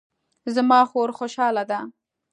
[0.55, 1.79] زما خور خوشحاله ده